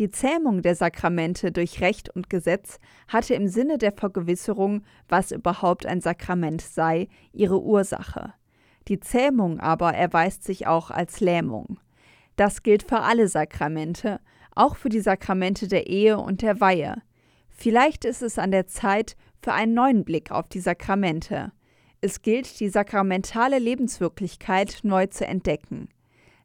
Die 0.00 0.10
Zähmung 0.10 0.62
der 0.62 0.74
Sakramente 0.74 1.52
durch 1.52 1.80
Recht 1.80 2.08
und 2.08 2.28
Gesetz 2.28 2.80
hatte 3.06 3.34
im 3.34 3.46
Sinne 3.46 3.78
der 3.78 3.92
Vergewisserung, 3.92 4.82
was 5.08 5.30
überhaupt 5.30 5.86
ein 5.86 6.00
Sakrament 6.00 6.62
sei, 6.62 7.08
ihre 7.32 7.62
Ursache. 7.62 8.34
Die 8.88 8.98
Zähmung 8.98 9.60
aber 9.60 9.94
erweist 9.94 10.42
sich 10.42 10.66
auch 10.66 10.90
als 10.90 11.20
Lähmung. 11.20 11.78
Das 12.34 12.64
gilt 12.64 12.82
für 12.82 13.00
alle 13.00 13.28
Sakramente, 13.28 14.20
auch 14.56 14.74
für 14.74 14.88
die 14.88 15.00
Sakramente 15.00 15.68
der 15.68 15.86
Ehe 15.86 16.18
und 16.18 16.42
der 16.42 16.60
Weihe. 16.60 17.00
Vielleicht 17.48 18.04
ist 18.04 18.22
es 18.22 18.36
an 18.36 18.50
der 18.50 18.66
Zeit 18.66 19.16
für 19.40 19.52
einen 19.52 19.74
neuen 19.74 20.04
Blick 20.04 20.32
auf 20.32 20.48
die 20.48 20.60
Sakramente. 20.60 21.52
Es 22.00 22.20
gilt, 22.20 22.58
die 22.58 22.68
sakramentale 22.68 23.60
Lebenswirklichkeit 23.60 24.80
neu 24.82 25.06
zu 25.06 25.24
entdecken. 25.24 25.88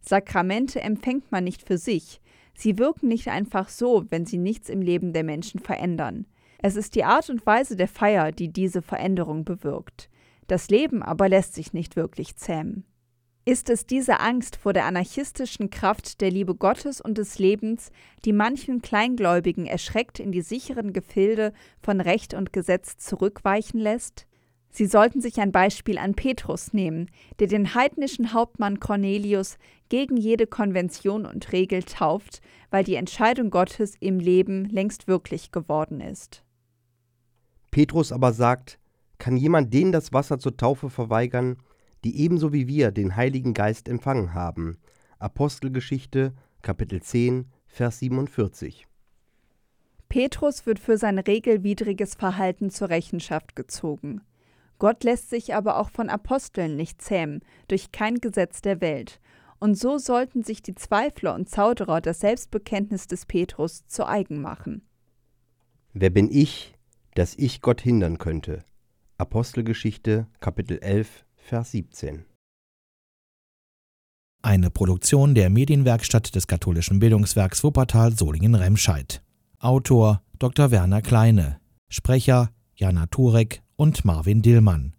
Sakramente 0.02 0.82
empfängt 0.82 1.32
man 1.32 1.44
nicht 1.44 1.68
für 1.68 1.78
sich, 1.78 2.22
Sie 2.60 2.78
wirken 2.78 3.08
nicht 3.08 3.30
einfach 3.30 3.70
so, 3.70 4.04
wenn 4.10 4.26
sie 4.26 4.38
nichts 4.38 4.68
im 4.68 4.82
Leben 4.82 5.14
der 5.14 5.24
Menschen 5.24 5.62
verändern. 5.62 6.26
Es 6.62 6.76
ist 6.76 6.94
die 6.96 7.06
Art 7.06 7.30
und 7.30 7.46
Weise 7.46 7.78
der 7.78 7.88
Feier, 7.88 8.34
die 8.34 8.52
diese 8.52 8.82
Veränderung 8.82 9.46
bewirkt. 9.46 10.10
Das 10.48 10.68
Leben 10.70 11.02
aber 11.02 11.30
lässt 11.30 11.54
sich 11.54 11.72
nicht 11.72 11.96
wirklich 11.96 12.36
zähmen. 12.36 12.84
Ist 13.46 13.70
es 13.70 13.86
diese 13.86 14.20
Angst 14.20 14.58
vor 14.58 14.74
der 14.74 14.84
anarchistischen 14.84 15.70
Kraft 15.70 16.20
der 16.20 16.32
Liebe 16.32 16.54
Gottes 16.54 17.00
und 17.00 17.18
des 17.18 17.40
Lebens, 17.40 17.92
die 18.26 18.34
manchen 18.34 18.82
Kleingläubigen 18.82 19.66
erschreckt 19.66 20.20
in 20.20 20.34
die 20.34 20.42
sicheren 20.42 20.92
Gefilde 20.92 21.54
von 21.82 22.02
Recht 22.02 22.34
und 22.34 22.52
Gesetz 22.52 22.98
zurückweichen 22.98 23.80
lässt? 23.80 24.28
Sie 24.72 24.86
sollten 24.86 25.20
sich 25.20 25.40
ein 25.40 25.52
Beispiel 25.52 25.98
an 25.98 26.14
Petrus 26.14 26.74
nehmen, 26.74 27.10
der 27.40 27.48
den 27.48 27.74
heidnischen 27.74 28.34
Hauptmann 28.34 28.80
Cornelius 28.80 29.58
gegen 29.90 30.16
jede 30.16 30.46
Konvention 30.46 31.26
und 31.26 31.52
Regel 31.52 31.84
tauft, 31.84 32.42
weil 32.70 32.84
die 32.84 32.96
Entscheidung 32.96 33.50
Gottes 33.50 33.96
im 34.00 34.20
Leben 34.20 34.66
längst 34.66 35.08
wirklich 35.08 35.52
geworden 35.52 36.02
ist. 36.02 36.44
Petrus 37.72 38.12
aber 38.12 38.34
sagt, 38.34 38.80
kann 39.18 39.38
jemand 39.38 39.74
denen 39.74 39.92
das 39.92 40.14
Wasser 40.14 40.40
zur 40.40 40.56
Taufe 40.56 40.90
verweigern, 40.90 41.58
die 42.04 42.20
ebenso 42.22 42.54
wie 42.54 42.68
wir 42.68 42.92
den 42.92 43.16
Heiligen 43.16 43.54
Geist 43.54 43.90
empfangen 43.90 44.34
haben? 44.34 44.78
Apostelgeschichte, 45.18 46.34
Kapitel 46.62 47.02
10, 47.02 47.52
Vers 47.68 48.00
47. 48.00 48.88
Petrus 50.08 50.66
wird 50.66 50.80
für 50.80 50.98
sein 50.98 51.20
regelwidriges 51.20 52.16
Verhalten 52.16 52.70
zur 52.70 52.90
Rechenschaft 52.90 53.56
gezogen. 53.56 54.22
Gott 54.80 55.04
lässt 55.04 55.30
sich 55.30 55.54
aber 55.54 55.78
auch 55.78 55.90
von 55.90 56.10
Aposteln 56.10 56.76
nicht 56.76 57.02
zähmen, 57.02 57.42
durch 57.68 57.92
kein 57.92 58.16
Gesetz 58.16 58.62
der 58.62 58.82
Welt. 58.82 59.20
Und 59.60 59.78
so 59.78 59.98
sollten 59.98 60.44
sich 60.44 60.64
die 60.64 60.74
Zweifler 60.74 61.36
und 61.36 61.50
Zauderer 61.50 62.00
das 62.00 62.22
Selbstbekenntnis 62.22 63.08
des 63.08 63.26
Petrus 63.26 63.86
zu 63.88 64.08
eigen 64.08 64.42
machen. 64.42 64.82
Wer 65.94 66.10
bin 66.10 66.32
ich, 66.32 66.74
dass 67.16 67.36
ich 67.36 67.62
Gott 67.62 67.82
hindern 67.82 68.18
könnte? 68.18 68.64
Apostelgeschichte, 69.18 70.28
Kapitel 70.40 70.80
11, 70.80 71.26
Vers 71.36 71.72
17. 71.72 72.24
Eine 74.42 74.70
Produktion 74.70 75.36
der 75.36 75.50
Medienwerkstatt 75.50 76.34
des 76.34 76.48
katholischen 76.48 77.00
Bildungswerks 77.00 77.62
Wuppertal 77.66 78.18
Solingen-Remscheid. 78.18 79.22
Autor 79.60 80.22
Dr. 80.38 80.72
Werner 80.72 81.02
Kleine. 81.02 81.60
Sprecher 81.90 82.50
Jana 82.76 83.08
Turek 83.08 83.62
und 83.80 84.04
Marvin 84.04 84.42
Dillmann. 84.42 84.99